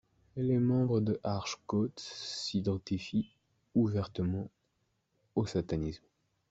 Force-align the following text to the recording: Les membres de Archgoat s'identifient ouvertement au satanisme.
Les 0.35 0.57
membres 0.57 0.99
de 0.99 1.19
Archgoat 1.23 1.91
s'identifient 1.97 3.29
ouvertement 3.75 4.49
au 5.35 5.45
satanisme. 5.45 6.03